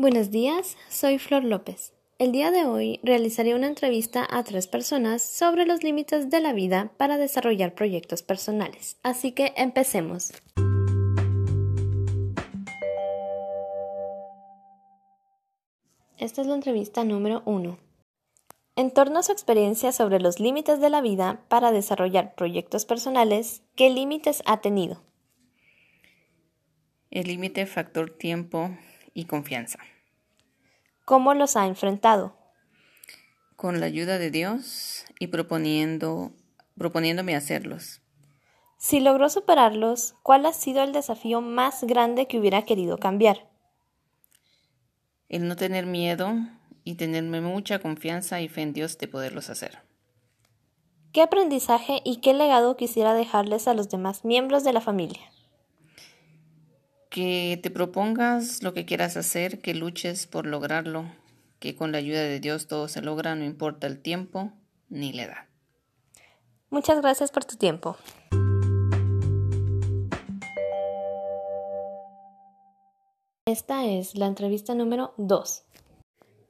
Buenos 0.00 0.30
días, 0.30 0.78
soy 0.88 1.18
Flor 1.18 1.44
López. 1.44 1.92
El 2.18 2.32
día 2.32 2.50
de 2.50 2.64
hoy 2.64 3.00
realizaré 3.02 3.54
una 3.54 3.66
entrevista 3.66 4.26
a 4.30 4.42
tres 4.44 4.66
personas 4.66 5.20
sobre 5.20 5.66
los 5.66 5.82
límites 5.82 6.30
de 6.30 6.40
la 6.40 6.54
vida 6.54 6.90
para 6.96 7.18
desarrollar 7.18 7.74
proyectos 7.74 8.22
personales. 8.22 8.96
Así 9.02 9.32
que 9.32 9.52
empecemos. 9.58 10.32
Esta 16.16 16.40
es 16.40 16.46
la 16.46 16.54
entrevista 16.54 17.04
número 17.04 17.42
uno. 17.44 17.76
En 18.76 18.92
torno 18.92 19.18
a 19.18 19.22
su 19.22 19.32
experiencia 19.32 19.92
sobre 19.92 20.18
los 20.18 20.40
límites 20.40 20.80
de 20.80 20.88
la 20.88 21.02
vida 21.02 21.42
para 21.48 21.72
desarrollar 21.72 22.34
proyectos 22.36 22.86
personales, 22.86 23.60
¿qué 23.76 23.90
límites 23.90 24.42
ha 24.46 24.62
tenido? 24.62 25.02
El 27.10 27.26
límite 27.26 27.66
factor 27.66 28.08
tiempo 28.08 28.70
y 29.14 29.24
confianza. 29.24 29.78
¿Cómo 31.10 31.34
los 31.34 31.56
ha 31.56 31.66
enfrentado? 31.66 32.36
Con 33.56 33.80
la 33.80 33.86
ayuda 33.86 34.18
de 34.18 34.30
Dios 34.30 35.04
y 35.18 35.26
proponiendo, 35.26 36.30
proponiéndome 36.78 37.34
hacerlos. 37.34 38.00
Si 38.78 39.00
logró 39.00 39.28
superarlos, 39.28 40.14
¿cuál 40.22 40.46
ha 40.46 40.52
sido 40.52 40.84
el 40.84 40.92
desafío 40.92 41.40
más 41.40 41.82
grande 41.82 42.28
que 42.28 42.38
hubiera 42.38 42.62
querido 42.62 42.98
cambiar? 42.98 43.50
El 45.28 45.48
no 45.48 45.56
tener 45.56 45.84
miedo 45.84 46.32
y 46.84 46.94
tenerme 46.94 47.40
mucha 47.40 47.80
confianza 47.80 48.40
y 48.40 48.48
fe 48.48 48.62
en 48.62 48.72
Dios 48.72 48.96
de 48.96 49.08
poderlos 49.08 49.50
hacer. 49.50 49.80
¿Qué 51.12 51.22
aprendizaje 51.22 52.02
y 52.04 52.20
qué 52.20 52.34
legado 52.34 52.76
quisiera 52.76 53.14
dejarles 53.14 53.66
a 53.66 53.74
los 53.74 53.88
demás 53.88 54.24
miembros 54.24 54.62
de 54.62 54.72
la 54.72 54.80
familia? 54.80 55.22
Que 57.10 57.58
te 57.60 57.70
propongas 57.70 58.62
lo 58.62 58.72
que 58.72 58.86
quieras 58.86 59.16
hacer, 59.16 59.60
que 59.60 59.74
luches 59.74 60.28
por 60.28 60.46
lograrlo, 60.46 61.10
que 61.58 61.74
con 61.74 61.92
la 61.92 61.98
ayuda 61.98 62.22
de 62.22 62.38
Dios 62.38 62.68
todo 62.68 62.88
se 62.88 63.02
logra, 63.02 63.34
no 63.34 63.44
importa 63.44 63.88
el 63.88 64.00
tiempo 64.00 64.52
ni 64.88 65.12
la 65.12 65.24
edad. 65.24 65.44
Muchas 66.70 67.00
gracias 67.00 67.32
por 67.32 67.44
tu 67.44 67.56
tiempo. 67.56 67.96
Esta 73.44 73.84
es 73.84 74.14
la 74.14 74.26
entrevista 74.26 74.74
número 74.74 75.12
2. 75.16 75.64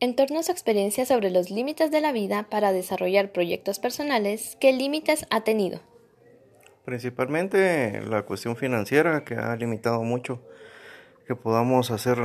En 0.00 0.16
torno 0.16 0.40
a 0.40 0.42
su 0.42 0.52
experiencia 0.52 1.06
sobre 1.06 1.30
los 1.30 1.48
límites 1.48 1.90
de 1.90 2.02
la 2.02 2.12
vida 2.12 2.48
para 2.50 2.72
desarrollar 2.72 3.32
proyectos 3.32 3.78
personales, 3.78 4.58
¿qué 4.60 4.74
límites 4.74 5.24
ha 5.30 5.44
tenido? 5.44 5.80
Principalmente 6.84 8.02
la 8.02 8.22
cuestión 8.22 8.56
financiera 8.56 9.24
que 9.24 9.36
ha 9.36 9.54
limitado 9.56 10.02
mucho 10.02 10.40
que 11.26 11.36
podamos 11.36 11.90
hacer 11.90 12.18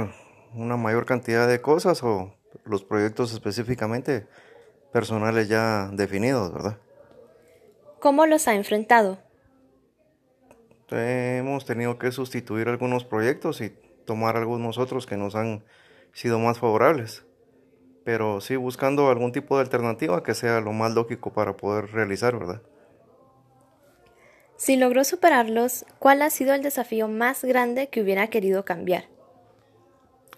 una 0.53 0.77
mayor 0.77 1.05
cantidad 1.05 1.47
de 1.47 1.61
cosas 1.61 2.03
o 2.03 2.33
los 2.65 2.83
proyectos 2.83 3.33
específicamente 3.33 4.27
personales 4.91 5.47
ya 5.47 5.89
definidos, 5.93 6.51
¿verdad? 6.51 6.77
¿Cómo 7.99 8.25
los 8.25 8.47
ha 8.47 8.55
enfrentado? 8.55 9.19
Hemos 10.89 11.65
tenido 11.65 11.99
que 11.99 12.11
sustituir 12.11 12.69
algunos 12.69 13.03
proyectos 13.03 13.61
y 13.61 13.75
tomar 14.05 14.37
algunos 14.37 14.77
otros 14.77 15.05
que 15.05 15.17
nos 15.17 15.35
han 15.35 15.63
sido 16.13 16.39
más 16.39 16.59
favorables, 16.59 17.25
pero 18.05 18.41
sí 18.41 18.55
buscando 18.55 19.09
algún 19.09 19.33
tipo 19.33 19.57
de 19.57 19.63
alternativa 19.63 20.23
que 20.23 20.33
sea 20.33 20.61
lo 20.61 20.71
más 20.71 20.93
lógico 20.93 21.33
para 21.33 21.57
poder 21.57 21.91
realizar, 21.91 22.39
¿verdad? 22.39 22.61
Si 24.57 24.75
logró 24.75 25.03
superarlos, 25.03 25.85
¿cuál 25.99 26.23
ha 26.23 26.31
sido 26.31 26.55
el 26.55 26.63
desafío 26.63 27.07
más 27.07 27.43
grande 27.43 27.89
que 27.89 28.01
hubiera 28.01 28.27
querido 28.27 28.65
cambiar? 28.65 29.05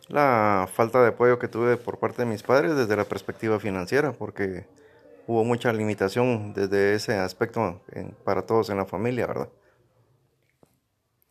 La 0.10 0.68
falta 0.74 1.02
de 1.02 1.10
apoyo 1.10 1.40
que 1.40 1.48
tuve 1.48 1.78
por 1.78 2.00
parte 2.00 2.24
de 2.24 2.26
mis 2.26 2.44
padres 2.44 2.76
desde 2.76 2.98
la 2.98 3.06
perspectiva 3.06 3.60
financiera, 3.60 4.12
porque 4.12 4.66
hubo 5.26 5.46
mucha 5.46 5.72
limitación 5.72 6.54
desde 6.54 6.96
ese 6.96 7.16
aspecto 7.16 7.82
para 8.26 8.46
todos 8.46 8.70
en 8.70 8.78
la 8.78 8.86
familia, 8.86 9.26
¿verdad? 9.26 9.50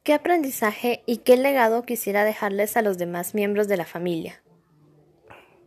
¿Qué 0.03 0.15
aprendizaje 0.15 1.03
y 1.05 1.19
qué 1.19 1.37
legado 1.37 1.82
quisiera 1.82 2.25
dejarles 2.25 2.78
a 2.78 2.82
los 2.82 2.97
demás 2.97 3.34
miembros 3.34 3.69
de 3.69 3.76
la 3.76 3.84
familia? 3.84 4.43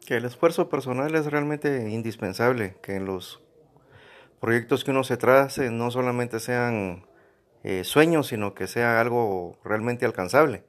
Que 0.07 0.17
el 0.17 0.25
esfuerzo 0.25 0.69
personal 0.69 1.13
es 1.13 1.27
realmente 1.27 1.91
indispensable, 1.91 2.77
que 2.81 2.95
en 2.95 3.05
los 3.05 3.43
proyectos 4.39 4.83
que 4.83 4.89
uno 4.89 5.03
se 5.03 5.17
trace 5.17 5.69
no 5.69 5.91
solamente 5.91 6.39
sean 6.39 7.05
eh, 7.63 7.83
sueños, 7.83 8.27
sino 8.27 8.53
que 8.53 8.67
sea 8.67 8.99
algo 8.99 9.57
realmente 9.63 10.05
alcanzable. 10.05 10.63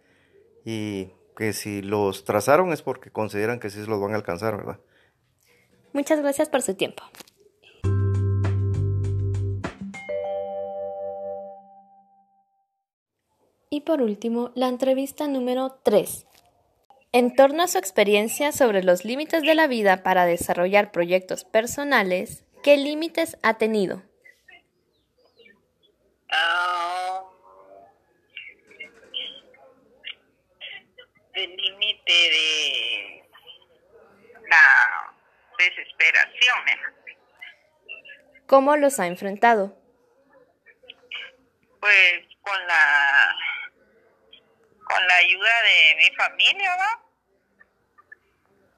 Y 0.64 1.12
que 1.36 1.52
si 1.52 1.82
los 1.82 2.24
trazaron 2.24 2.72
es 2.72 2.82
porque 2.82 3.10
consideran 3.10 3.60
que 3.60 3.70
sí 3.70 3.84
los 3.86 4.00
van 4.00 4.12
a 4.12 4.16
alcanzar, 4.16 4.56
¿verdad? 4.56 4.80
Muchas 5.92 6.20
gracias 6.20 6.48
por 6.48 6.62
su 6.62 6.74
tiempo. 6.74 7.02
Y 13.70 13.80
por 13.80 14.02
último, 14.02 14.52
la 14.54 14.68
entrevista 14.68 15.26
número 15.28 15.80
3. 15.82 16.26
En 17.12 17.34
torno 17.34 17.62
a 17.62 17.68
su 17.68 17.78
experiencia 17.78 18.52
sobre 18.52 18.82
los 18.82 19.04
límites 19.04 19.42
de 19.42 19.54
la 19.54 19.66
vida 19.66 20.02
para 20.02 20.26
desarrollar 20.26 20.92
proyectos 20.92 21.44
personales, 21.44 22.44
¿qué 22.62 22.76
límites 22.76 23.38
ha 23.42 23.54
tenido? 23.58 24.02
Ah, 26.30 27.22
el 31.44 31.56
límite 31.56 32.12
de 32.12 33.24
la 34.48 35.14
desesperación. 35.58 36.58
¿Cómo 38.46 38.76
los 38.76 39.00
ha 39.00 39.06
enfrentado? 39.06 39.76
Pues 41.80 42.22
con 42.42 42.66
la 42.66 43.36
con 44.84 45.06
la 45.06 45.14
ayuda 45.16 45.62
de 45.62 45.96
mi 45.96 46.16
familia, 46.16 46.76
¿va? 46.76 47.02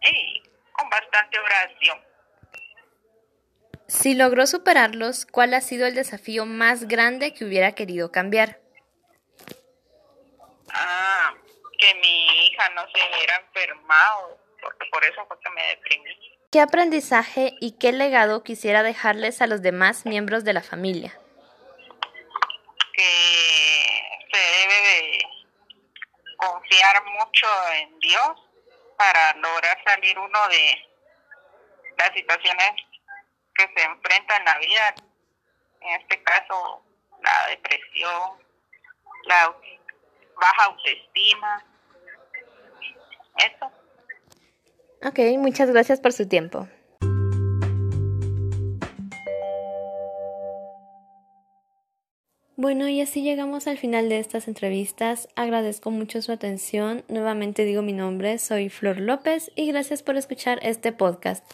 Y 0.03 0.43
con 0.73 0.89
bastante 0.89 1.39
oración. 1.39 1.99
Si 3.89 4.15
logró 4.15 4.47
superarlos, 4.47 5.27
¿cuál 5.27 5.55
ha 5.55 5.61
sido 5.61 5.87
el 5.87 5.95
desafío 5.95 6.47
más 6.47 6.89
grande 6.89 7.35
que 7.35 7.45
hubiera 7.45 7.73
querido 7.73 8.13
cambiar? 8.13 8.61
Ah, 10.73 11.35
que 11.79 11.95
mi 11.97 12.47
hija 12.47 12.69
no 12.71 12.83
se 12.83 13.09
hubiera 13.09 13.37
enfermado, 13.37 14.39
porque 14.61 14.87
por 14.91 15.05
eso 15.05 15.27
fue 15.27 15.39
que 15.41 15.51
me 15.51 15.67
deprimí. 15.69 16.39
¿Qué 16.51 16.61
aprendizaje 16.61 17.55
y 17.61 17.79
qué 17.79 17.93
legado 17.93 18.45
quisiera 18.45 18.83
dejarles 18.83 19.43
a 19.43 19.47
los 19.47 19.63
demás 19.63 20.07
miembros 20.07 20.45
de 20.45 20.53
la 20.53 20.63
familia? 20.63 21.19
Que 22.93 24.03
se 24.33 24.39
debe 24.39 24.81
de 24.83 25.23
confiar 26.37 27.03
mucho 27.05 27.47
en 27.75 27.99
Dios 27.99 28.31
para 28.97 29.35
lograr 29.35 29.83
salir 29.85 30.19
uno 30.19 30.49
de 30.49 30.89
las 31.99 32.13
situaciones 32.15 32.71
que 33.55 33.69
se 33.77 33.85
enfrenta 33.85 34.37
en 34.37 34.45
la 34.45 34.59
vida, 34.59 34.95
en 35.81 36.01
este 36.01 36.23
caso 36.23 36.85
la 37.21 37.47
depresión, 37.49 38.39
la 39.25 39.57
baja 40.41 40.65
autoestima, 40.65 41.65
eso. 43.39 43.71
Ok, 45.07 45.19
muchas 45.39 45.71
gracias 45.71 46.01
por 46.01 46.13
su 46.13 46.29
tiempo. 46.29 46.69
Bueno, 52.57 52.89
y 52.89 53.01
así 53.01 53.23
llegamos 53.23 53.67
al 53.67 53.79
final 53.79 54.09
de 54.09 54.21
estas 54.21 54.49
entrevistas. 54.49 55.29
Agradezco 55.35 55.91
mucho 55.91 56.23
su 56.23 56.33
atención. 56.33 57.05
Nuevamente 57.09 57.65
digo 57.65 57.83
mi 57.83 57.93
nombre, 57.93 58.39
soy 58.39 58.71
Flor 58.71 59.01
López 59.01 59.51
y 59.55 59.67
gracias 59.67 60.03
por 60.03 60.17
escuchar 60.17 60.61
este 60.63 60.93
podcast. 60.93 61.45